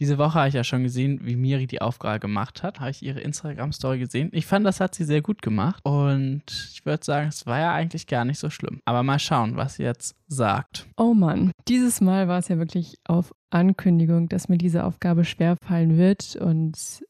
[0.00, 2.80] Diese Woche habe ich ja schon gesehen, wie Miri die Aufgabe gemacht hat.
[2.80, 4.30] Habe ich ihre Instagram-Story gesehen.
[4.32, 5.84] Ich fand, das hat sie sehr gut gemacht.
[5.84, 6.42] Und
[6.72, 8.80] ich würde sagen, es war ja eigentlich gar nicht so schlimm.
[8.86, 10.86] Aber mal schauen, was sie jetzt sagt.
[10.96, 15.98] Oh Mann, dieses Mal war es ja wirklich auf Ankündigung, dass mir diese Aufgabe schwerfallen
[15.98, 16.34] wird.
[16.36, 17.04] Und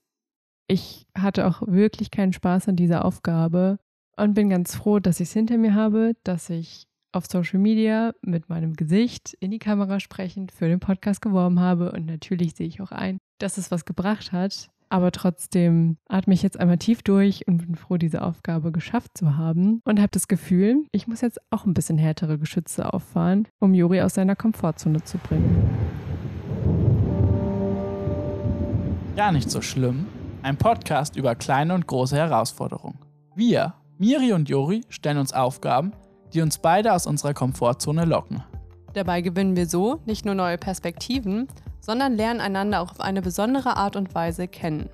[0.67, 3.79] ich hatte auch wirklich keinen Spaß an dieser Aufgabe
[4.17, 8.13] und bin ganz froh, dass ich es hinter mir habe, dass ich auf Social Media
[8.23, 11.93] mit meinem Gesicht in die Kamera sprechend für den Podcast geworben habe.
[11.93, 14.69] Und natürlich sehe ich auch ein, dass es was gebracht hat.
[14.93, 19.37] Aber trotzdem atme ich jetzt einmal tief durch und bin froh, diese Aufgabe geschafft zu
[19.37, 19.81] haben.
[19.85, 24.03] Und habe das Gefühl, ich muss jetzt auch ein bisschen härtere Geschütze auffahren, um Juri
[24.03, 25.69] aus seiner Komfortzone zu bringen.
[29.15, 30.07] Gar nicht so schlimm.
[30.43, 32.99] Ein Podcast über kleine und große Herausforderungen.
[33.37, 35.93] Wir, Miri und Juri, stellen uns Aufgaben,
[36.35, 38.43] die uns beide aus unserer Komfortzone locken.
[38.93, 41.49] Dabei gewinnen wir so nicht nur neue Perspektiven,
[41.81, 44.89] sondern lernen einander auch auf eine besondere Art und Weise kennen.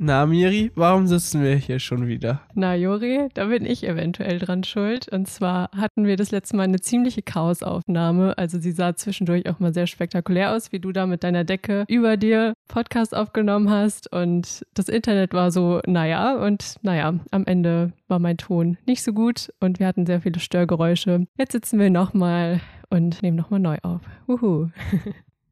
[0.00, 2.40] Na, Miri, warum sitzen wir hier schon wieder?
[2.54, 5.08] Na, Jori, da bin ich eventuell dran schuld.
[5.08, 8.38] Und zwar hatten wir das letzte Mal eine ziemliche Chaosaufnahme.
[8.38, 11.84] Also sie sah zwischendurch auch mal sehr spektakulär aus, wie du da mit deiner Decke
[11.88, 14.12] über dir Podcast aufgenommen hast.
[14.12, 19.12] Und das Internet war so, naja, und naja, am Ende war mein Ton nicht so
[19.12, 21.26] gut und wir hatten sehr viele Störgeräusche.
[21.36, 24.02] Jetzt sitzen wir nochmal und nehmen nochmal neu auf.
[24.28, 24.68] Wuhu.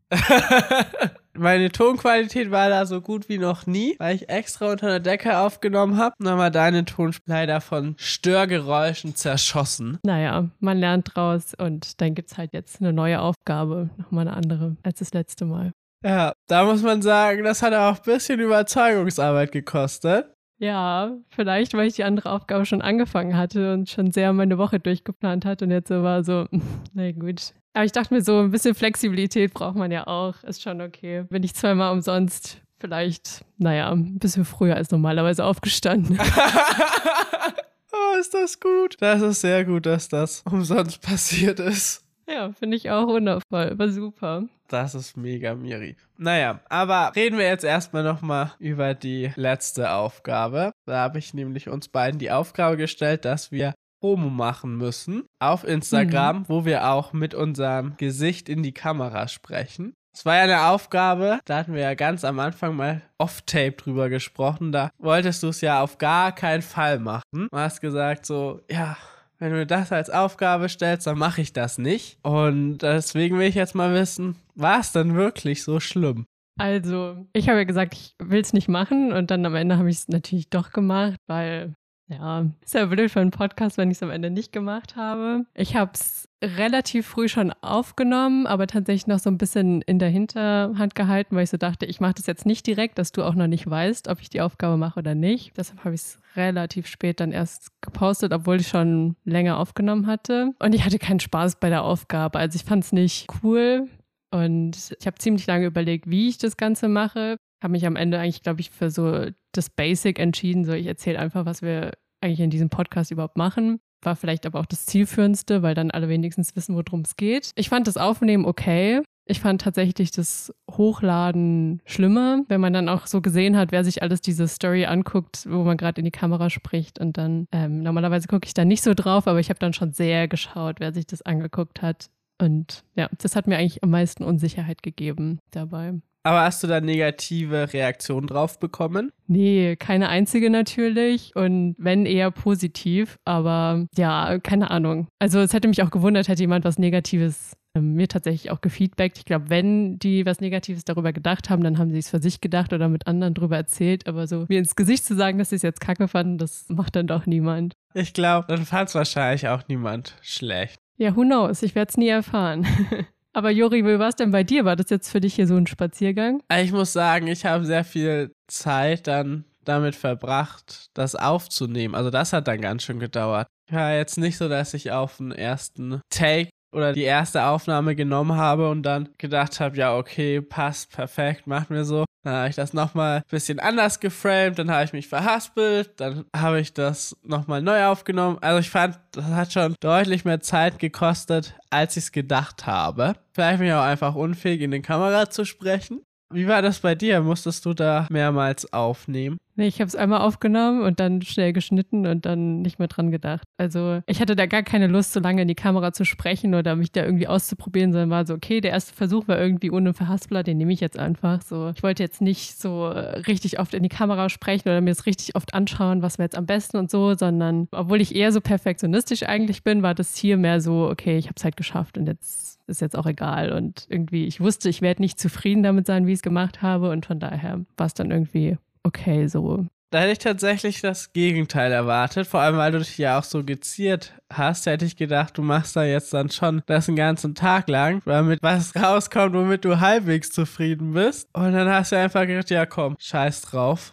[1.39, 5.39] Meine Tonqualität war da so gut wie noch nie, weil ich extra unter der Decke
[5.39, 6.15] aufgenommen habe.
[6.19, 9.98] Und dann war deine Tonspur leider von Störgeräuschen zerschossen.
[10.05, 14.37] Naja, man lernt draus und dann gibt es halt jetzt eine neue Aufgabe, nochmal eine
[14.37, 15.73] andere als das letzte Mal.
[16.05, 20.33] Ja, da muss man sagen, das hat auch ein bisschen Überzeugungsarbeit gekostet.
[20.59, 24.81] Ja, vielleicht, weil ich die andere Aufgabe schon angefangen hatte und schon sehr meine Woche
[24.81, 26.47] durchgeplant hatte und jetzt so war so,
[26.95, 30.43] na gut, aber ich dachte mir so, ein bisschen Flexibilität braucht man ja auch.
[30.45, 31.25] Ist schon okay.
[31.29, 36.19] Bin ich zweimal umsonst vielleicht, naja, ein bisschen früher als normalerweise aufgestanden.
[37.93, 38.97] oh, ist das gut.
[39.00, 42.06] Das ist sehr gut, dass das umsonst passiert ist.
[42.28, 43.78] Ja, finde ich auch wundervoll.
[43.78, 44.44] War super.
[44.69, 45.97] Das ist mega, Miri.
[46.19, 50.72] Naja, aber reden wir jetzt erstmal nochmal über die letzte Aufgabe.
[50.87, 55.64] Da habe ich nämlich uns beiden die Aufgabe gestellt, dass wir Promo machen müssen auf
[55.64, 56.48] Instagram, mhm.
[56.48, 59.94] wo wir auch mit unserem Gesicht in die Kamera sprechen.
[60.12, 64.08] Es war ja eine Aufgabe, da hatten wir ja ganz am Anfang mal off-tape drüber
[64.08, 64.72] gesprochen.
[64.72, 67.48] Da wolltest du es ja auf gar keinen Fall machen.
[67.50, 68.97] Du hast gesagt so, ja,
[69.39, 72.19] wenn du mir das als Aufgabe stellst, dann mache ich das nicht.
[72.23, 76.27] Und deswegen will ich jetzt mal wissen, war es dann wirklich so schlimm?
[76.59, 79.91] Also, ich habe ja gesagt, ich will es nicht machen und dann am Ende habe
[79.91, 81.75] ich es natürlich doch gemacht, weil
[82.09, 85.44] ja, ist ja blöd für einen Podcast, wenn ich es am Ende nicht gemacht habe.
[85.55, 90.09] Ich habe es relativ früh schon aufgenommen, aber tatsächlich noch so ein bisschen in der
[90.09, 93.34] Hinterhand gehalten, weil ich so dachte, ich mache das jetzt nicht direkt, dass du auch
[93.34, 95.56] noch nicht weißt, ob ich die Aufgabe mache oder nicht.
[95.56, 100.53] Deshalb habe ich es relativ spät dann erst gepostet, obwohl ich schon länger aufgenommen hatte.
[100.61, 102.38] Und ich hatte keinen Spaß bei der Aufgabe.
[102.38, 103.88] Also ich fand es nicht cool.
[104.31, 108.19] Und ich habe ziemlich lange überlegt, wie ich das Ganze mache habe mich am Ende
[108.19, 110.65] eigentlich, glaube ich, für so das Basic entschieden.
[110.65, 113.81] So, ich erzähle einfach, was wir eigentlich in diesem Podcast überhaupt machen.
[114.03, 117.50] War vielleicht aber auch das zielführendste, weil dann alle wenigstens wissen, worum es geht.
[117.55, 119.03] Ich fand das Aufnehmen okay.
[119.28, 124.00] Ich fand tatsächlich das Hochladen schlimmer, wenn man dann auch so gesehen hat, wer sich
[124.00, 127.00] alles diese Story anguckt, wo man gerade in die Kamera spricht.
[127.00, 129.93] Und dann, ähm, normalerweise gucke ich da nicht so drauf, aber ich habe dann schon
[129.93, 132.09] sehr geschaut, wer sich das angeguckt hat.
[132.41, 135.94] Und ja, das hat mir eigentlich am meisten Unsicherheit gegeben dabei.
[136.26, 139.12] Aber hast du da negative Reaktionen drauf bekommen?
[139.28, 141.37] Nee, keine einzige natürlich.
[141.37, 143.16] Und wenn eher positiv.
[143.25, 145.06] Aber ja, keine Ahnung.
[145.20, 149.19] Also es hätte mich auch gewundert, hätte jemand was Negatives ähm, mir tatsächlich auch gefeedbackt.
[149.19, 152.41] Ich glaube, wenn die was Negatives darüber gedacht haben, dann haben sie es für sich
[152.41, 154.08] gedacht oder mit anderen darüber erzählt.
[154.08, 156.97] Aber so mir ins Gesicht zu sagen, dass sie es jetzt kacke fanden, das macht
[156.97, 157.75] dann doch niemand.
[157.94, 160.81] Ich glaube, dann fand es wahrscheinlich auch niemand schlecht.
[160.98, 161.62] Ja, who knows?
[161.62, 162.66] Ich werde es nie erfahren.
[163.37, 164.65] Aber Jori, wie war es denn bei dir?
[164.65, 166.43] War das jetzt für dich hier so ein Spaziergang?
[166.59, 171.94] Ich muss sagen, ich habe sehr viel Zeit dann damit verbracht, das aufzunehmen.
[171.94, 173.47] Also das hat dann ganz schön gedauert.
[173.71, 178.37] Ja, jetzt nicht so, dass ich auf den ersten Take oder die erste Aufnahme genommen
[178.37, 182.05] habe und dann gedacht habe, ja, okay, passt, perfekt, macht mir so.
[182.25, 186.25] Dann habe ich das nochmal ein bisschen anders geframed, dann habe ich mich verhaspelt, dann
[186.35, 188.39] habe ich das nochmal neu aufgenommen.
[188.41, 193.15] Also ich fand, das hat schon deutlich mehr Zeit gekostet, als ich es gedacht habe.
[193.33, 196.03] Vielleicht bin ich auch einfach unfähig, in den Kamera zu sprechen.
[196.33, 197.21] Wie war das bei dir?
[197.21, 199.39] Musstest du da mehrmals aufnehmen?
[199.58, 203.11] Nee, ich habe es einmal aufgenommen und dann schnell geschnitten und dann nicht mehr dran
[203.11, 203.49] gedacht.
[203.56, 206.76] Also ich hatte da gar keine Lust, so lange in die Kamera zu sprechen oder
[206.76, 210.43] mich da irgendwie auszuprobieren, sondern war so, okay, der erste Versuch war irgendwie ohne Verhaspler,
[210.43, 211.41] den nehme ich jetzt einfach.
[211.41, 215.06] So, ich wollte jetzt nicht so richtig oft in die Kamera sprechen oder mir das
[215.06, 218.43] richtig oft anschauen, was wäre jetzt am besten und so, sondern obwohl ich eher so
[218.43, 222.06] perfektionistisch eigentlich bin, war das hier mehr so, okay, ich habe es halt geschafft und
[222.06, 223.53] jetzt ist jetzt auch egal.
[223.53, 226.91] Und irgendwie, ich wusste, ich werde nicht zufrieden damit sein, wie ich es gemacht habe.
[226.91, 229.67] Und von daher war es dann irgendwie okay so.
[229.91, 233.44] Da hätte ich tatsächlich das Gegenteil erwartet, vor allem weil du dich ja auch so
[233.44, 237.69] geziert hast, hätte ich gedacht, du machst da jetzt dann schon das einen ganzen Tag
[237.69, 241.29] lang, damit was rauskommt, womit du halbwegs zufrieden bist.
[241.33, 243.93] Und dann hast du einfach gedacht, ja komm, scheiß drauf.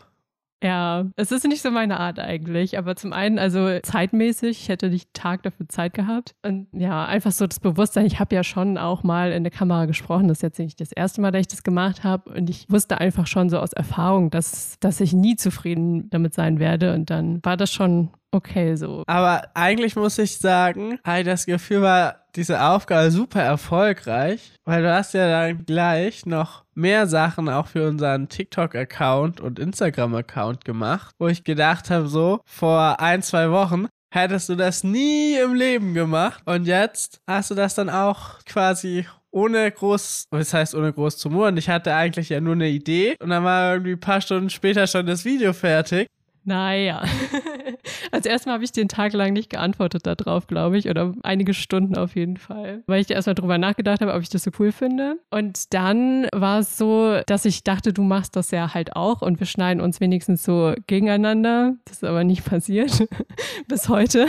[0.64, 4.90] Ja, es ist nicht so meine Art eigentlich, aber zum einen, also zeitmäßig, ich hätte
[4.90, 6.36] nicht Tag dafür Zeit gehabt.
[6.42, 9.86] Und ja, einfach so das Bewusstsein, ich habe ja schon auch mal in der Kamera
[9.86, 12.32] gesprochen, das ist jetzt nicht das erste Mal, dass ich das gemacht habe.
[12.32, 16.60] Und ich wusste einfach schon so aus Erfahrung, dass, dass ich nie zufrieden damit sein
[16.60, 16.94] werde.
[16.94, 19.04] Und dann war das schon okay so.
[19.08, 24.94] Aber eigentlich muss ich sagen, hey, das Gefühl war diese Aufgabe super erfolgreich, weil du
[24.94, 31.28] hast ja dann gleich noch mehr Sachen auch für unseren TikTok-Account und Instagram-Account gemacht, wo
[31.28, 36.42] ich gedacht habe, so vor ein, zwei Wochen hättest du das nie im Leben gemacht
[36.46, 41.30] und jetzt hast du das dann auch quasi ohne groß, was heißt ohne groß zu
[41.30, 41.58] murren.
[41.58, 44.86] Ich hatte eigentlich ja nur eine Idee und dann war irgendwie ein paar Stunden später
[44.86, 46.08] schon das Video fertig.
[46.44, 47.04] Naja.
[48.12, 51.98] Also erstmal habe ich den Tag lang nicht geantwortet darauf, glaube ich, oder einige Stunden
[51.98, 55.18] auf jeden Fall, weil ich erstmal drüber nachgedacht habe, ob ich das so cool finde.
[55.32, 59.40] Und dann war es so, dass ich dachte, du machst das ja halt auch und
[59.40, 61.76] wir schneiden uns wenigstens so gegeneinander.
[61.86, 63.08] Das ist aber nicht passiert
[63.68, 64.28] bis heute.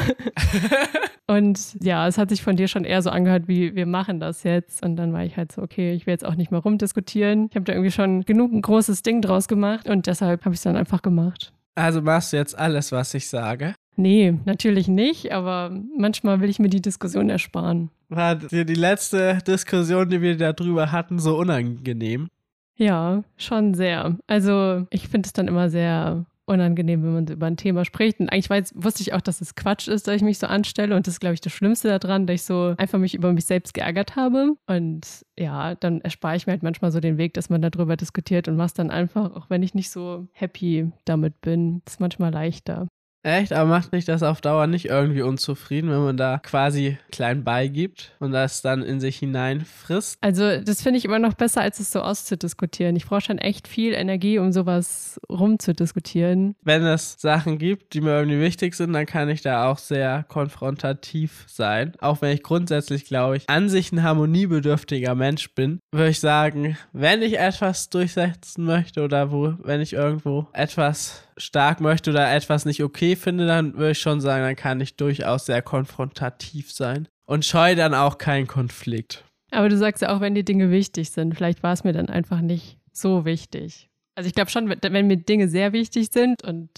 [1.27, 4.43] und ja, es hat sich von dir schon eher so angehört, wie wir machen das
[4.43, 4.85] jetzt.
[4.85, 7.49] Und dann war ich halt so, okay, ich will jetzt auch nicht mehr rumdiskutieren.
[7.51, 10.59] Ich habe da irgendwie schon genug ein großes Ding draus gemacht und deshalb habe ich
[10.59, 11.54] es dann einfach gemacht.
[11.75, 13.75] Also machst du jetzt alles, was ich sage?
[13.97, 17.91] Nee, natürlich nicht, aber manchmal will ich mir die Diskussion ersparen.
[18.09, 22.29] War dir die letzte Diskussion, die wir darüber hatten, so unangenehm?
[22.77, 24.17] Ja, schon sehr.
[24.27, 28.21] Also ich finde es dann immer sehr unangenehm, wenn man über ein Thema spricht.
[28.21, 30.95] Und eigentlich weiß, wusste ich auch, dass es Quatsch ist, dass ich mich so anstelle.
[30.95, 33.45] Und das ist, glaube ich, das Schlimmste daran, dass ich so einfach mich über mich
[33.45, 34.57] selbst geärgert habe.
[34.67, 38.49] Und ja, dann erspare ich mir halt manchmal so den Weg, dass man darüber diskutiert
[38.49, 42.89] und was dann einfach, auch wenn ich nicht so happy damit bin, ist manchmal leichter.
[43.25, 43.55] Echt?
[43.55, 48.13] Aber macht mich das auf Dauer nicht irgendwie unzufrieden, wenn man da quasi klein beigibt
[48.21, 50.19] und das dann in sich hineinfrisst?
[50.21, 52.97] Also, das finde ich immer noch besser, als es so auszudiskutieren.
[52.97, 56.55] Ich brauche schon echt viel Energie, um sowas rumzudiskutieren.
[56.63, 60.25] Wenn es Sachen gibt, die mir irgendwie wichtig sind, dann kann ich da auch sehr
[60.29, 61.95] konfrontativ sein.
[62.01, 66.77] Auch wenn ich grundsätzlich, glaube ich, an sich ein harmoniebedürftiger Mensch bin, würde ich sagen,
[66.93, 72.65] wenn ich etwas durchsetzen möchte oder wo, wenn ich irgendwo etwas stark möchte oder etwas
[72.65, 77.09] nicht okay finde, dann würde ich schon sagen, dann kann ich durchaus sehr konfrontativ sein
[77.27, 79.25] und scheue dann auch keinen Konflikt.
[79.51, 82.09] Aber du sagst ja auch, wenn dir Dinge wichtig sind, vielleicht war es mir dann
[82.09, 83.89] einfach nicht so wichtig.
[84.17, 86.71] Also ich glaube schon, wenn mir Dinge sehr wichtig sind und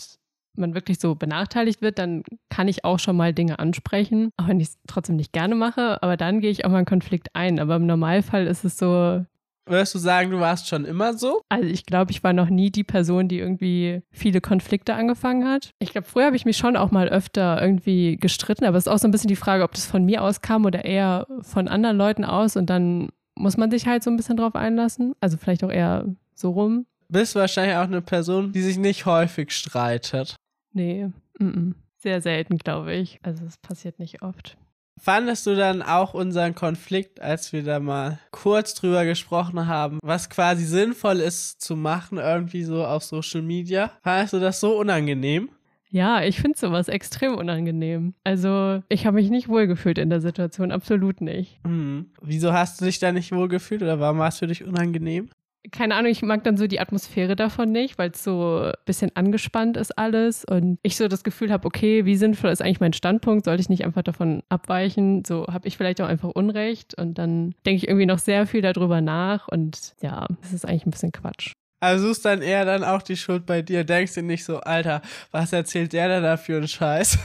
[0.58, 4.58] man wirklich so benachteiligt wird, dann kann ich auch schon mal Dinge ansprechen, auch wenn
[4.58, 6.03] ich es trotzdem nicht gerne mache.
[6.03, 7.61] Aber dann gehe ich auch mal einen Konflikt ein.
[7.61, 9.25] Aber im Normalfall ist es so,
[9.69, 11.43] Würdest du sagen, du warst schon immer so?
[11.49, 15.71] Also ich glaube, ich war noch nie die Person, die irgendwie viele Konflikte angefangen hat.
[15.81, 18.93] Ich glaube, früher habe ich mich schon auch mal öfter irgendwie gestritten, aber es ist
[18.93, 21.67] auch so ein bisschen die Frage, ob das von mir aus kam oder eher von
[21.67, 25.15] anderen Leuten aus und dann muss man sich halt so ein bisschen drauf einlassen.
[25.21, 26.87] Also vielleicht auch eher so rum.
[27.09, 30.37] Bist wahrscheinlich auch eine Person, die sich nicht häufig streitet.
[30.73, 31.75] Nee, m -m.
[31.99, 33.19] sehr selten, glaube ich.
[33.23, 34.56] Also es passiert nicht oft.
[35.00, 40.31] Fandest du dann auch unseren Konflikt, als wir da mal kurz drüber gesprochen haben, was
[40.31, 43.93] quasi sinnvoll ist zu machen, irgendwie so auf Social Media?
[44.03, 45.50] Fandest du das so unangenehm?
[45.91, 48.15] Ja, ich finde sowas extrem unangenehm.
[48.24, 51.58] Also, ich habe mich nicht wohlgefühlt in der Situation, absolut nicht.
[51.65, 52.10] Mhm.
[52.20, 55.31] Wieso hast du dich da nicht wohlgefühlt oder warum war es für dich unangenehm?
[55.73, 59.11] Keine Ahnung, ich mag dann so die Atmosphäre davon nicht, weil es so ein bisschen
[59.15, 62.93] angespannt ist alles und ich so das Gefühl habe, okay, wie sinnvoll ist eigentlich mein
[62.93, 63.44] Standpunkt?
[63.44, 65.25] Sollte ich nicht einfach davon abweichen?
[65.25, 68.63] So habe ich vielleicht auch einfach Unrecht und dann denke ich irgendwie noch sehr viel
[68.63, 71.53] darüber nach und ja, das ist eigentlich ein bisschen Quatsch.
[71.81, 75.03] Also suchst dann eher dann auch die Schuld bei dir, denkst dir nicht so, Alter,
[75.31, 77.19] was erzählt der denn da für einen Scheiß?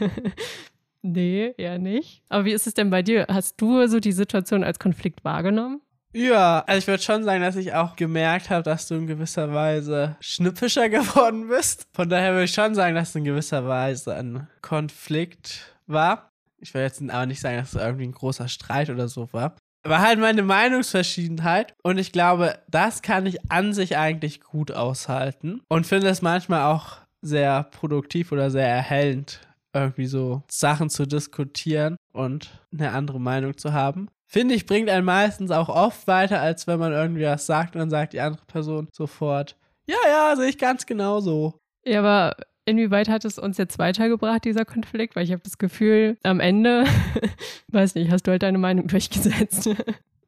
[1.02, 2.22] nee, eher nicht.
[2.28, 3.26] Aber wie ist es denn bei dir?
[3.28, 5.80] Hast du so die Situation als Konflikt wahrgenommen?
[6.16, 9.52] Ja, also ich würde schon sagen, dass ich auch gemerkt habe, dass du in gewisser
[9.52, 11.86] Weise schnippischer geworden bist.
[11.92, 16.30] Von daher würde ich schon sagen, dass es in gewisser Weise ein Konflikt war.
[16.58, 19.56] Ich will jetzt aber nicht sagen, dass es irgendwie ein großer Streit oder so war.
[19.84, 25.60] war halt meine Meinungsverschiedenheit und ich glaube, das kann ich an sich eigentlich gut aushalten
[25.68, 29.42] und finde es manchmal auch sehr produktiv oder sehr erhellend,
[29.74, 34.08] irgendwie so Sachen zu diskutieren und eine andere Meinung zu haben.
[34.26, 37.80] Finde ich, bringt einen meistens auch oft weiter, als wenn man irgendwie was sagt und
[37.80, 39.56] dann sagt die andere Person sofort,
[39.88, 41.60] ja, ja, sehe ich ganz genauso.
[41.84, 45.14] Ja, aber inwieweit hat es uns jetzt weitergebracht, dieser Konflikt?
[45.14, 46.84] Weil ich habe das Gefühl, am Ende,
[47.72, 49.70] weiß nicht, hast du halt deine Meinung durchgesetzt.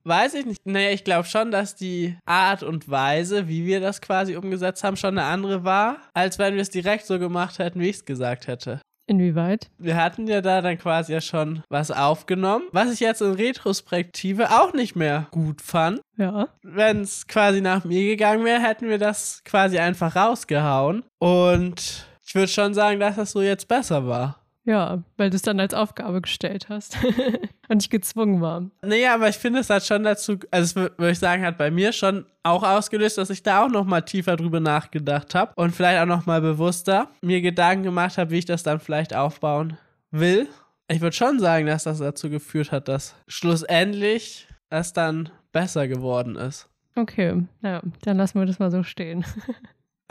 [0.05, 0.65] Weiß ich nicht.
[0.65, 4.97] Naja, ich glaube schon, dass die Art und Weise, wie wir das quasi umgesetzt haben,
[4.97, 8.05] schon eine andere war, als wenn wir es direkt so gemacht hätten, wie ich es
[8.05, 8.81] gesagt hätte.
[9.09, 9.71] Inwieweit?
[9.79, 14.51] Wir hatten ja da dann quasi ja schon was aufgenommen, was ich jetzt in Retrospektive
[14.51, 16.01] auch nicht mehr gut fand.
[16.19, 16.49] Ja.
[16.63, 21.05] Wenn es quasi nach mir gegangen wäre, hätten wir das quasi einfach rausgehauen.
[21.19, 24.45] Und ich würde schon sagen, dass das so jetzt besser war.
[24.69, 26.99] Ja, weil du es dann als Aufgabe gestellt hast
[27.71, 28.71] und ich gezwungen war.
[28.83, 31.91] Naja, aber ich finde, es hat schon dazu, also würde ich sagen, hat bei mir
[31.91, 36.03] schon auch ausgelöst, dass ich da auch noch mal tiefer drüber nachgedacht habe und vielleicht
[36.03, 39.79] auch noch mal bewusster mir Gedanken gemacht habe, wie ich das dann vielleicht aufbauen
[40.11, 40.47] will.
[40.87, 46.37] Ich würde schon sagen, dass das dazu geführt hat, dass schlussendlich es dann besser geworden
[46.37, 46.69] ist.
[46.95, 49.25] Okay, ja, dann lassen wir das mal so stehen.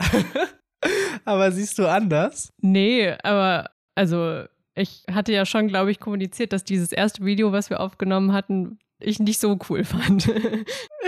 [1.24, 2.52] aber siehst du anders?
[2.60, 7.68] Nee, aber also ich hatte ja schon, glaube ich, kommuniziert, dass dieses erste Video, was
[7.68, 10.30] wir aufgenommen hatten, ich nicht so cool fand.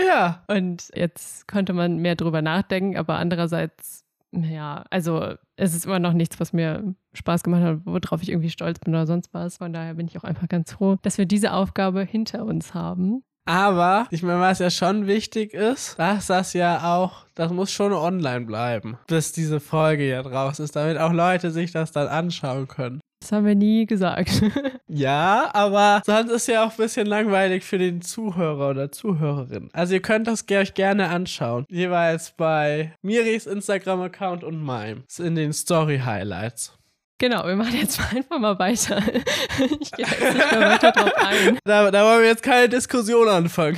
[0.05, 0.43] ja.
[0.47, 6.13] Und jetzt könnte man mehr drüber nachdenken, aber andererseits, ja, also es ist immer noch
[6.13, 9.57] nichts, was mir Spaß gemacht hat, worauf ich irgendwie stolz bin oder sonst was.
[9.57, 13.23] Von daher bin ich auch einfach ganz froh, dass wir diese Aufgabe hinter uns haben.
[13.45, 17.93] Aber ich meine, was ja schon wichtig ist, dass das ja auch, das muss schon
[17.93, 22.67] online bleiben, bis diese Folge ja draus ist, damit auch Leute sich das dann anschauen
[22.67, 23.01] können.
[23.21, 24.41] Das haben wir nie gesagt.
[24.87, 29.69] ja, aber sonst ist ja auch ein bisschen langweilig für den Zuhörer oder Zuhörerin.
[29.73, 31.65] Also ihr könnt das euch gerne anschauen.
[31.69, 35.03] Jeweils bei Miris Instagram-Account und meinem.
[35.19, 36.80] In den Story-Highlights.
[37.21, 38.97] Genau, wir machen jetzt einfach mal weiter.
[39.79, 41.59] Ich gehe jetzt nicht mehr weiter drauf ein.
[41.63, 43.77] Da, da wollen wir jetzt keine Diskussion anfangen.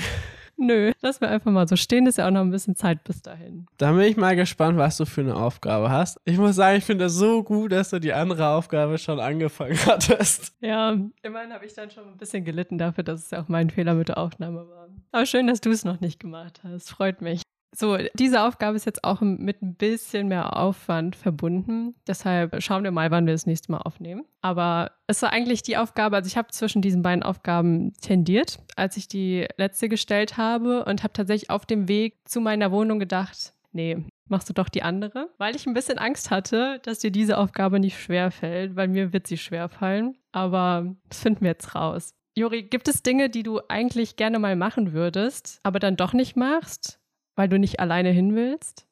[0.55, 2.07] Nö, lass mir einfach mal so stehen.
[2.07, 3.65] Ist ja auch noch ein bisschen Zeit bis dahin.
[3.77, 6.21] Da bin ich mal gespannt, was du für eine Aufgabe hast.
[6.23, 9.77] Ich muss sagen, ich finde das so gut, dass du die andere Aufgabe schon angefangen
[9.85, 10.53] hattest.
[10.61, 13.69] Ja, immerhin habe ich dann schon ein bisschen gelitten dafür, dass es ja auch mein
[13.69, 14.87] Fehler mit der Aufnahme war.
[15.11, 16.91] Aber schön, dass du es noch nicht gemacht hast.
[16.91, 17.41] Freut mich.
[17.75, 21.95] So, diese Aufgabe ist jetzt auch mit ein bisschen mehr Aufwand verbunden.
[22.07, 24.25] Deshalb schauen wir mal, wann wir das nächste Mal aufnehmen.
[24.41, 28.95] Aber es war eigentlich die Aufgabe, also ich habe zwischen diesen beiden Aufgaben tendiert, als
[28.97, 33.53] ich die letzte gestellt habe und habe tatsächlich auf dem Weg zu meiner Wohnung gedacht,
[33.71, 37.37] nee, machst du doch die andere, weil ich ein bisschen Angst hatte, dass dir diese
[37.37, 40.15] Aufgabe nicht schwer fällt, weil mir wird sie schwer fallen.
[40.31, 42.13] Aber das finden wir jetzt raus.
[42.35, 46.35] Juri, gibt es Dinge, die du eigentlich gerne mal machen würdest, aber dann doch nicht
[46.35, 46.99] machst?
[47.35, 48.85] Weil du nicht alleine hin willst?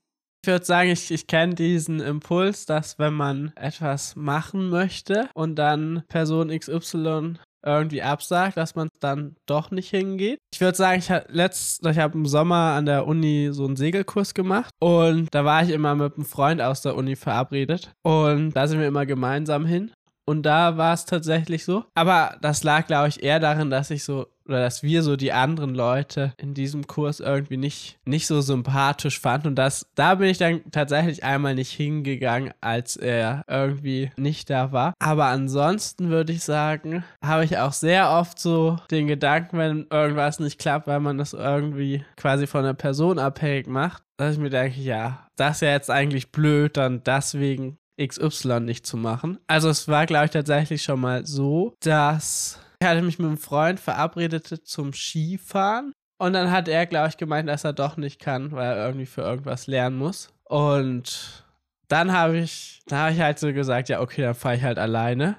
[0.44, 5.56] Ich würde sagen, ich, ich kenne diesen Impuls, dass wenn man etwas machen möchte und
[5.56, 10.40] dann Person XY irgendwie absagt, dass man dann doch nicht hingeht.
[10.52, 14.72] Ich würde sagen, ich habe habe im Sommer an der Uni so einen Segelkurs gemacht
[14.80, 18.80] und da war ich immer mit einem Freund aus der Uni verabredet und da sind
[18.80, 19.92] wir immer gemeinsam hin.
[20.26, 21.84] Und da war es tatsächlich so.
[21.96, 25.32] Aber das lag, glaube ich, eher darin, dass ich so oder dass wir so die
[25.32, 29.50] anderen Leute in diesem Kurs irgendwie nicht, nicht so sympathisch fanden.
[29.50, 34.72] Und das, da bin ich dann tatsächlich einmal nicht hingegangen, als er irgendwie nicht da
[34.72, 34.94] war.
[35.00, 40.40] Aber ansonsten würde ich sagen, habe ich auch sehr oft so den Gedanken, wenn irgendwas
[40.40, 44.50] nicht klappt, weil man das irgendwie quasi von der Person abhängig macht, dass ich mir
[44.50, 49.40] denke, ja, das ist ja jetzt eigentlich blöd, dann deswegen XY nicht zu machen.
[49.48, 53.38] Also es war, glaube ich, tatsächlich schon mal so, dass ich hatte mich mit einem
[53.38, 55.94] Freund verabredet zum Skifahren.
[56.18, 59.06] Und dann hat er, glaube ich, gemeint, dass er doch nicht kann, weil er irgendwie
[59.06, 60.34] für irgendwas lernen muss.
[60.46, 61.46] Und
[61.90, 64.80] dann habe ich, da habe ich halt so gesagt, ja, okay, dann fahre ich halt
[64.80, 65.38] alleine.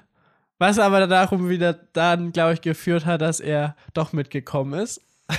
[0.57, 5.01] Was aber darum wieder dann, glaube ich, geführt hat, dass er doch mitgekommen ist.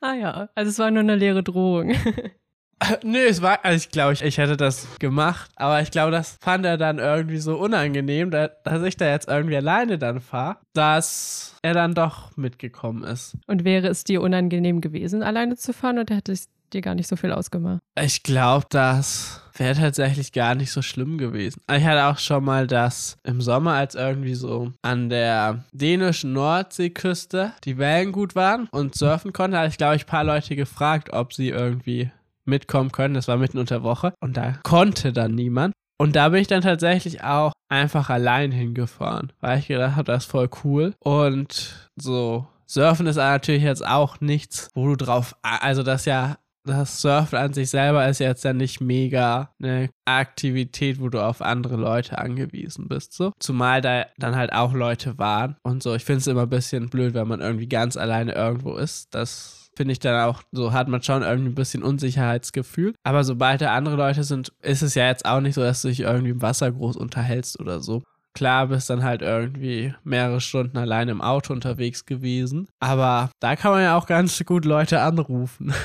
[0.00, 1.94] ah ja, also es war nur eine leere Drohung.
[3.04, 6.36] Nö, es war, also ich glaube, ich, ich hätte das gemacht, aber ich glaube, das
[6.40, 10.56] fand er dann irgendwie so unangenehm, da, dass ich da jetzt irgendwie alleine dann fahre,
[10.72, 13.36] dass er dann doch mitgekommen ist.
[13.46, 17.08] Und wäre es dir unangenehm gewesen, alleine zu fahren oder hätte es dir gar nicht
[17.08, 17.80] so viel ausgemacht?
[18.00, 21.60] Ich glaube, das wäre tatsächlich gar nicht so schlimm gewesen.
[21.70, 27.52] Ich hatte auch schon mal das im Sommer, als irgendwie so an der dänischen Nordseeküste
[27.64, 31.12] die Wellen gut waren und surfen konnte, hatte ich, glaube ich, ein paar Leute gefragt,
[31.12, 32.10] ob sie irgendwie
[32.50, 33.14] mitkommen können.
[33.14, 35.72] Das war mitten unter Woche und da konnte dann niemand.
[35.98, 40.24] Und da bin ich dann tatsächlich auch einfach allein hingefahren, weil ich gedacht habe, das
[40.24, 40.94] ist voll cool.
[40.98, 47.00] Und so Surfen ist natürlich jetzt auch nichts, wo du drauf, also das ja das
[47.00, 51.76] Surfen an sich selber ist jetzt ja nicht mega eine Aktivität, wo du auf andere
[51.76, 53.14] Leute angewiesen bist.
[53.14, 53.32] So.
[53.38, 55.94] Zumal da dann halt auch Leute waren und so.
[55.94, 59.14] Ich finde es immer ein bisschen blöd, wenn man irgendwie ganz alleine irgendwo ist.
[59.14, 62.92] Das finde ich dann auch, so hat man schon irgendwie ein bisschen Unsicherheitsgefühl.
[63.02, 65.88] Aber sobald da andere Leute sind, ist es ja jetzt auch nicht so, dass du
[65.88, 68.02] dich irgendwie im Wasser groß unterhältst oder so.
[68.34, 72.68] Klar, bist dann halt irgendwie mehrere Stunden alleine im Auto unterwegs gewesen.
[72.78, 75.72] Aber da kann man ja auch ganz gut Leute anrufen.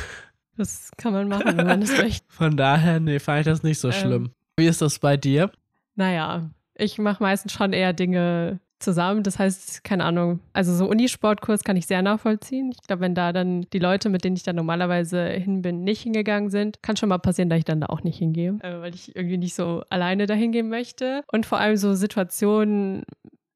[0.58, 2.26] Das kann man machen, wenn man das möchte.
[2.30, 4.32] Von daher, nee, fand ich das nicht so ähm, schlimm.
[4.56, 5.52] Wie ist das bei dir?
[5.96, 9.24] Naja, ich mache meistens schon eher Dinge zusammen.
[9.24, 12.72] Das heißt, keine Ahnung, also so Unisportkurs kann ich sehr nachvollziehen.
[12.72, 16.04] Ich glaube, wenn da dann die Leute, mit denen ich dann normalerweise hin bin, nicht
[16.04, 18.96] hingegangen sind, kann schon mal passieren, dass ich dann da auch nicht hingehe, äh, weil
[18.96, 21.24] ich irgendwie nicht so alleine dahin gehen möchte.
[21.32, 23.04] Und vor allem so Situationen,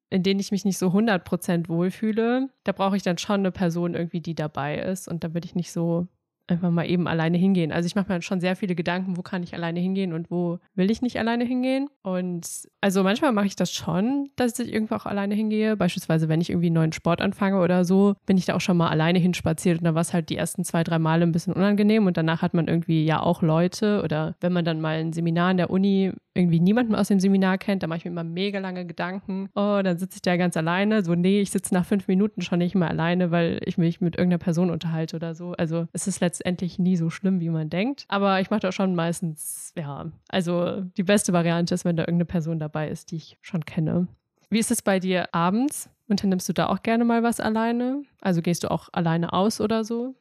[0.10, 3.94] in denen ich mich nicht so 100% wohlfühle, da brauche ich dann schon eine Person
[3.94, 5.08] irgendwie, die dabei ist.
[5.08, 6.08] Und da würde ich nicht so
[6.50, 7.72] einfach mal eben alleine hingehen.
[7.72, 10.60] Also ich mache mir schon sehr viele Gedanken, wo kann ich alleine hingehen und wo
[10.76, 11.90] will ich nicht alleine hingehen.
[12.02, 12.48] Und
[12.82, 15.78] also manchmal mache ich das schon, dass ich irgendwo auch alleine hingehe.
[15.78, 18.78] Beispielsweise, wenn ich irgendwie einen neuen Sport anfange oder so, bin ich da auch schon
[18.78, 21.54] mal alleine hinspaziert und dann war es halt die ersten zwei, drei Male ein bisschen
[21.54, 25.14] unangenehm und danach hat man irgendwie ja auch Leute oder wenn man dann mal ein
[25.14, 28.24] Seminar in der Uni irgendwie niemanden aus dem Seminar kennt, da mache ich mir immer
[28.24, 29.50] mega lange Gedanken.
[29.56, 31.04] Oh, dann sitze ich da ganz alleine.
[31.04, 34.16] So, nee, ich sitze nach fünf Minuten schon nicht mehr alleine, weil ich mich mit
[34.16, 35.54] irgendeiner Person unterhalte oder so.
[35.58, 38.06] Also es ist letztendlich nie so schlimm, wie man denkt.
[38.08, 42.26] Aber ich mache da schon meistens, ja, also die beste Variante ist, wenn da irgendeine
[42.26, 44.08] Person dabei ist, die ich schon kenne.
[44.50, 45.90] Wie ist es bei dir abends?
[46.08, 48.02] Unternimmst du da auch gerne mal was alleine?
[48.20, 50.16] Also gehst du auch alleine aus oder so?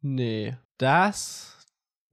[0.00, 1.57] Nee, das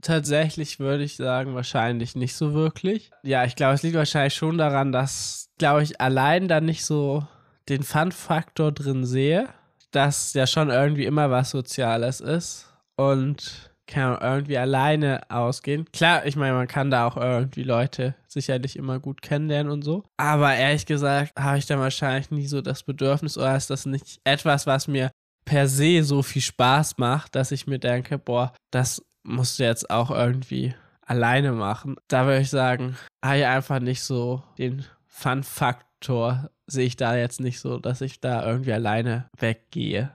[0.05, 3.11] tatsächlich würde ich sagen, wahrscheinlich nicht so wirklich.
[3.23, 7.27] Ja, ich glaube, es liegt wahrscheinlich schon daran, dass, glaube ich, allein dann nicht so
[7.67, 9.49] den Fun-Faktor drin sehe,
[9.91, 15.85] dass ja schon irgendwie immer was Soziales ist und kann irgendwie alleine ausgehen.
[15.91, 20.03] Klar, ich meine, man kann da auch irgendwie Leute sicherlich immer gut kennenlernen und so.
[20.17, 24.19] Aber ehrlich gesagt habe ich dann wahrscheinlich nie so das Bedürfnis oder ist das nicht
[24.23, 25.11] etwas, was mir
[25.45, 29.89] per se so viel Spaß macht, dass ich mir denke, boah, das musst du jetzt
[29.89, 31.95] auch irgendwie alleine machen.
[32.07, 37.39] Da würde ich sagen, habe ich einfach nicht so den Fun-Faktor, sehe ich da jetzt
[37.39, 40.11] nicht so, dass ich da irgendwie alleine weggehe.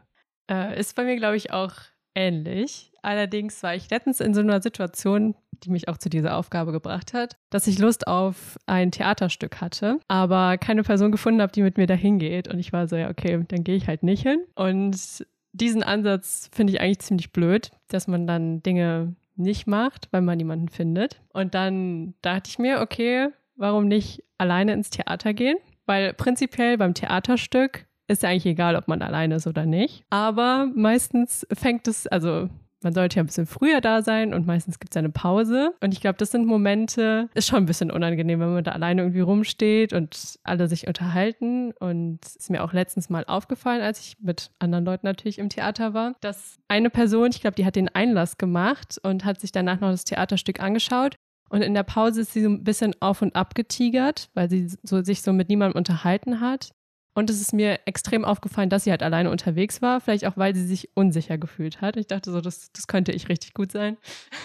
[0.51, 1.73] Äh, ist bei mir, glaube ich, auch
[2.15, 2.93] ähnlich.
[3.03, 7.15] Allerdings war ich letztens in so einer Situation, die mich auch zu dieser Aufgabe gebracht
[7.15, 11.79] hat, dass ich Lust auf ein Theaterstück hatte, aber keine Person gefunden habe, die mit
[11.79, 12.49] mir dahin geht.
[12.49, 14.45] Und ich war so, ja, okay, dann gehe ich halt nicht hin.
[14.55, 20.23] Und diesen Ansatz finde ich eigentlich ziemlich blöd, dass man dann Dinge nicht macht, weil
[20.23, 21.21] man niemanden findet.
[21.33, 25.57] Und dann dachte ich mir, okay, warum nicht alleine ins Theater gehen?
[25.87, 30.05] Weil prinzipiell beim Theaterstück ist ja eigentlich egal, ob man alleine ist oder nicht.
[30.11, 32.49] Aber meistens fängt es, also
[32.83, 35.75] man sollte ja ein bisschen früher da sein und meistens gibt es ja eine Pause.
[35.81, 39.03] Und ich glaube, das sind Momente, ist schon ein bisschen unangenehm, wenn man da alleine
[39.03, 41.73] irgendwie rumsteht und alle sich unterhalten.
[41.73, 45.49] Und es ist mir auch letztens mal aufgefallen, als ich mit anderen Leuten natürlich im
[45.49, 49.53] Theater war, dass eine Person, ich glaube, die hat den Einlass gemacht und hat sich
[49.53, 51.17] danach noch das Theaterstück angeschaut.
[51.51, 54.69] Und in der Pause ist sie so ein bisschen auf und ab getigert, weil sie
[54.85, 56.71] so, sich so mit niemandem unterhalten hat.
[57.13, 60.01] Und es ist mir extrem aufgefallen, dass sie halt alleine unterwegs war.
[60.01, 61.97] Vielleicht auch, weil sie sich unsicher gefühlt hat.
[61.97, 63.97] Ich dachte so, das, das könnte ich richtig gut sein.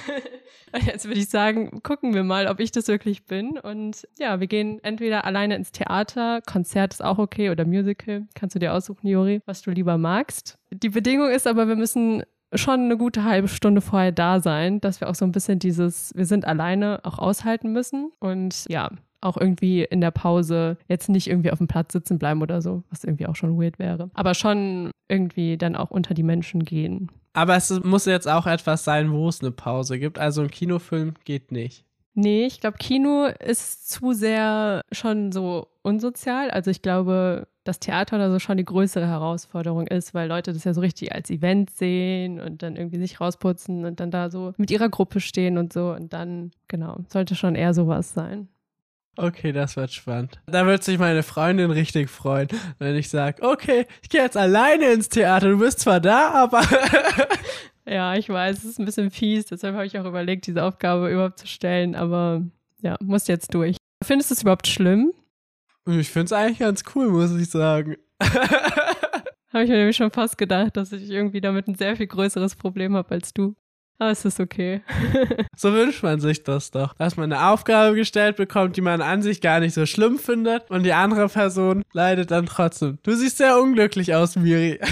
[0.85, 3.59] Jetzt würde ich sagen, gucken wir mal, ob ich das wirklich bin.
[3.59, 8.27] Und ja, wir gehen entweder alleine ins Theater, Konzert ist auch okay oder Musical.
[8.33, 10.57] Kannst du dir aussuchen, Jori, was du lieber magst.
[10.71, 12.23] Die Bedingung ist aber, wir müssen
[12.53, 16.13] schon eine gute halbe Stunde vorher da sein, dass wir auch so ein bisschen dieses,
[16.15, 18.11] wir sind alleine auch aushalten müssen.
[18.19, 18.89] Und ja,
[19.25, 22.83] auch irgendwie in der Pause jetzt nicht irgendwie auf dem Platz sitzen bleiben oder so,
[22.89, 24.09] was irgendwie auch schon weird wäre.
[24.13, 27.11] Aber schon irgendwie dann auch unter die Menschen gehen.
[27.33, 30.19] Aber es muss jetzt auch etwas sein, wo es eine Pause gibt.
[30.19, 31.83] Also ein Kinofilm geht nicht.
[32.17, 36.49] Nee, ich glaube, Kino ist zu sehr schon so unsozial.
[36.49, 40.63] Also ich glaube, das Theater oder so schon die größere Herausforderung ist, weil Leute das
[40.63, 44.53] ja so richtig als Event sehen und dann irgendwie sich rausputzen und dann da so
[44.55, 45.91] mit ihrer Gruppe stehen und so.
[45.91, 48.47] Und dann, genau, sollte schon eher sowas sein.
[49.17, 50.39] Okay, das wird spannend.
[50.45, 52.49] Da wird sich meine Freundin richtig freuen,
[52.79, 55.49] wenn ich sage, okay, ich gehe jetzt alleine ins Theater.
[55.49, 56.61] Du bist zwar da, aber...
[57.85, 59.45] ja, ich weiß, es ist ein bisschen fies.
[59.45, 61.95] Deshalb habe ich auch überlegt, diese Aufgabe überhaupt zu stellen.
[61.95, 62.41] Aber
[62.81, 63.77] ja, muss jetzt durch.
[64.03, 65.13] Findest du es überhaupt schlimm?
[65.87, 67.95] Ich finde es eigentlich ganz cool, muss ich sagen.
[69.55, 72.55] habe ich mir nämlich schon fast gedacht, dass ich irgendwie damit ein sehr viel größeres
[72.55, 73.55] Problem habe als du.
[73.97, 74.81] Aber es ist okay.
[75.57, 76.93] So wünscht man sich das doch.
[76.95, 80.69] Dass man eine Aufgabe gestellt bekommt, die man an sich gar nicht so schlimm findet
[80.69, 82.97] und die andere Person leidet dann trotzdem.
[83.03, 84.79] Du siehst sehr unglücklich aus, Miri.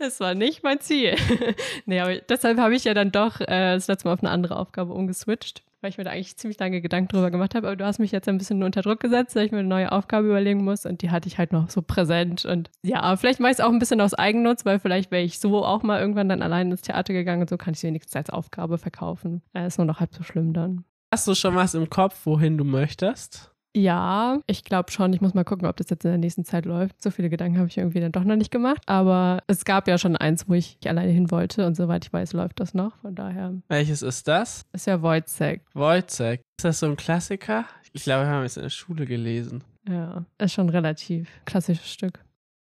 [0.00, 1.16] Das war nicht mein Ziel.
[1.86, 4.56] nee, aber deshalb habe ich ja dann doch äh, das letzte Mal auf eine andere
[4.56, 7.66] Aufgabe umgeswitcht, weil ich mir da eigentlich ziemlich lange Gedanken drüber gemacht habe.
[7.68, 9.92] Aber du hast mich jetzt ein bisschen unter Druck gesetzt, dass ich mir eine neue
[9.92, 12.44] Aufgabe überlegen muss und die hatte ich halt noch so präsent.
[12.44, 15.38] Und ja, vielleicht mache ich es auch ein bisschen aus Eigennutz, weil vielleicht wäre ich
[15.38, 18.16] so auch mal irgendwann dann allein ins Theater gegangen und so kann ich es wenigstens
[18.16, 19.42] als Aufgabe verkaufen.
[19.54, 20.84] Äh, ist nur noch halb so schlimm dann.
[21.12, 23.54] Hast du schon was im Kopf, wohin du möchtest?
[23.78, 25.12] Ja, ich glaube schon.
[25.12, 27.00] Ich muss mal gucken, ob das jetzt in der nächsten Zeit läuft.
[27.00, 28.82] So viele Gedanken habe ich irgendwie dann doch noch nicht gemacht.
[28.86, 31.64] Aber es gab ja schon eins, wo ich alleine hin wollte.
[31.64, 32.96] Und soweit ich weiß, läuft das noch.
[32.96, 34.66] Von daher Welches ist das?
[34.72, 35.62] ist ja Wojcek.
[35.74, 36.40] Wojcek.
[36.58, 37.66] Ist das so ein Klassiker?
[37.92, 39.62] Ich glaube, wir haben es in der Schule gelesen.
[39.88, 42.24] Ja, ist schon ein relativ klassisches Stück.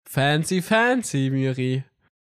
[0.10, 1.84] Fancy, fancy, Miri.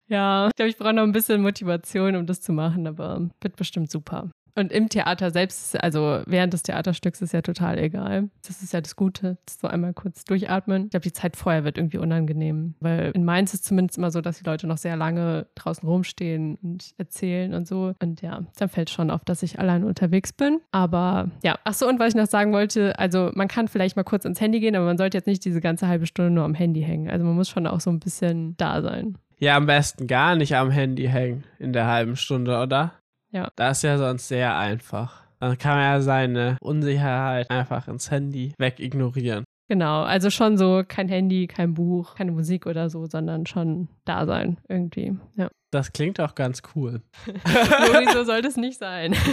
[0.07, 3.55] Ja, ich glaube, ich brauche noch ein bisschen Motivation, um das zu machen, aber wird
[3.57, 4.29] bestimmt super.
[4.55, 8.29] Und im Theater selbst, also während des Theaterstücks ist ja total egal.
[8.45, 10.85] Das ist ja das Gute, so einmal kurz durchatmen.
[10.85, 14.21] Ich glaube, die Zeit vorher wird irgendwie unangenehm, weil in Mainz ist zumindest immer so,
[14.21, 17.93] dass die Leute noch sehr lange draußen rumstehen und erzählen und so.
[18.01, 20.59] Und ja, dann fällt schon auf, dass ich allein unterwegs bin.
[20.71, 24.03] Aber ja, ach so, und was ich noch sagen wollte, also man kann vielleicht mal
[24.03, 26.53] kurz ins Handy gehen, aber man sollte jetzt nicht diese ganze halbe Stunde nur am
[26.53, 27.09] Handy hängen.
[27.09, 29.17] Also man muss schon auch so ein bisschen da sein.
[29.39, 32.93] Ja, am besten gar nicht am Handy hängen in der halben Stunde, oder?
[33.31, 33.49] Ja.
[33.55, 35.23] Das ist ja sonst sehr einfach.
[35.39, 39.45] Dann kann man ja seine Unsicherheit einfach ins Handy wegignorieren.
[39.69, 44.25] Genau, also schon so kein Handy, kein Buch, keine Musik oder so, sondern schon da
[44.25, 45.15] sein irgendwie.
[45.37, 45.49] Ja.
[45.71, 47.01] Das klingt auch ganz cool.
[47.27, 49.15] Juri, so sollte es nicht sein.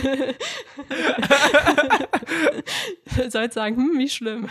[3.31, 4.47] Sollte sagen, hm, wie schlimm.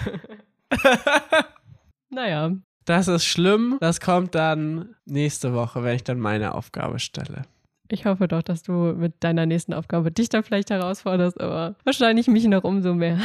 [2.10, 2.52] naja,
[2.86, 3.78] Das ist schlimm.
[3.80, 7.44] Das kommt dann nächste Woche, wenn ich dann meine Aufgabe stelle.
[7.90, 12.28] Ich hoffe doch, dass du mit deiner nächsten Aufgabe dich dann vielleicht herausforderst, aber wahrscheinlich
[12.28, 13.20] mich noch umso mehr.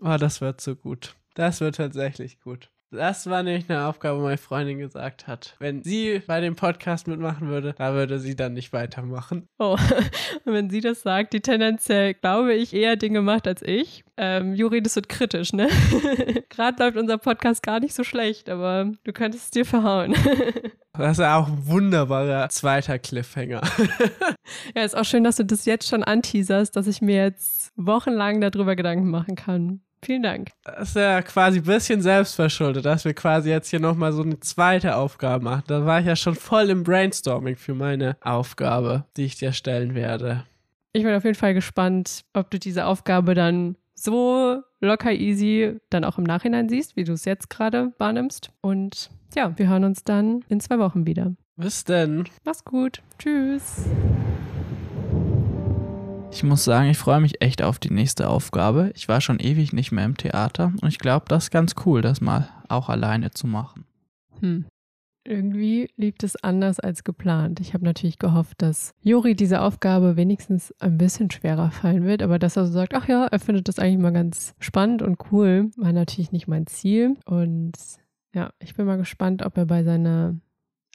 [0.00, 1.14] Oh, das wird so gut.
[1.34, 2.70] Das wird tatsächlich gut.
[2.94, 5.56] Das war nämlich eine Aufgabe, meine Freundin gesagt hat.
[5.58, 9.48] Wenn sie bei dem Podcast mitmachen würde, da würde sie dann nicht weitermachen.
[9.58, 9.76] Oh,
[10.44, 14.04] und wenn sie das sagt, die tendenziell, glaube ich, eher Dinge macht als ich.
[14.16, 15.68] Ähm, Juri, das wird kritisch, ne?
[16.50, 20.14] Gerade läuft unser Podcast gar nicht so schlecht, aber du könntest es dir verhauen.
[20.96, 23.62] Das ist ja auch ein wunderbarer zweiter Cliffhanger.
[24.76, 28.40] ja, ist auch schön, dass du das jetzt schon anteaserst, dass ich mir jetzt wochenlang
[28.40, 29.80] darüber Gedanken machen kann.
[30.04, 30.50] Vielen Dank.
[30.62, 34.38] Das ist ja quasi ein bisschen selbstverschuldet, dass wir quasi jetzt hier nochmal so eine
[34.38, 35.64] zweite Aufgabe machen.
[35.66, 39.94] Da war ich ja schon voll im Brainstorming für meine Aufgabe, die ich dir stellen
[39.94, 40.44] werde.
[40.92, 46.04] Ich bin auf jeden Fall gespannt, ob du diese Aufgabe dann so locker easy dann
[46.04, 48.50] auch im Nachhinein siehst, wie du es jetzt gerade wahrnimmst.
[48.60, 51.34] Und ja, wir hören uns dann in zwei Wochen wieder.
[51.56, 52.24] Bis denn.
[52.44, 53.02] Mach's gut.
[53.18, 53.86] Tschüss.
[56.32, 58.90] Ich muss sagen, ich freue mich echt auf die nächste Aufgabe.
[58.96, 62.02] Ich war schon ewig nicht mehr im Theater und ich glaube, das ist ganz cool,
[62.02, 63.84] das mal auch alleine zu machen.
[64.40, 64.66] Hm.
[65.26, 67.60] Irgendwie lief es anders als geplant.
[67.60, 72.38] Ich habe natürlich gehofft, dass Juri diese Aufgabe wenigstens ein bisschen schwerer fallen wird, aber
[72.38, 75.70] dass er so sagt, ach ja, er findet das eigentlich mal ganz spannend und cool,
[75.76, 77.16] war natürlich nicht mein Ziel.
[77.24, 77.72] Und
[78.34, 80.38] ja, ich bin mal gespannt, ob er bei seiner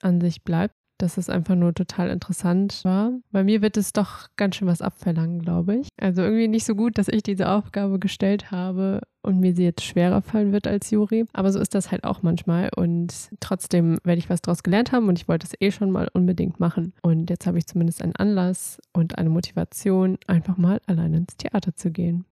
[0.02, 3.12] Ansicht bleibt, dass es einfach nur total interessant war.
[3.32, 5.88] Bei mir wird es doch ganz schön was abverlangen, glaube ich.
[6.00, 9.84] Also irgendwie nicht so gut, dass ich diese Aufgabe gestellt habe und mir sie jetzt
[9.84, 11.26] schwerer fallen wird als Juri.
[11.34, 12.70] Aber so ist das halt auch manchmal.
[12.76, 16.10] Und trotzdem werde ich was daraus gelernt haben und ich wollte es eh schon mal
[16.14, 16.94] unbedingt machen.
[17.02, 21.76] Und jetzt habe ich zumindest einen Anlass und eine Motivation, einfach mal alleine ins Theater
[21.76, 22.26] zu gehen.